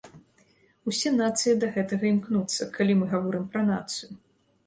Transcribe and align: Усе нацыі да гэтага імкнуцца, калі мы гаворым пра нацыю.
Усе 0.91 1.11
нацыі 1.17 1.51
да 1.63 1.67
гэтага 1.75 2.09
імкнуцца, 2.13 2.69
калі 2.77 2.95
мы 3.01 3.05
гаворым 3.13 3.43
пра 3.53 3.61
нацыю. 3.71 4.09